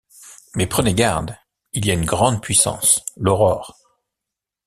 Mais 0.55 0.65
prenez 0.65 0.95
garde, 0.95 1.37
il 1.73 1.85
y 1.85 1.91
a 1.91 1.93
une 1.93 2.05
grande 2.07 2.41
puissance, 2.41 3.05
l’aurore. 3.17 3.77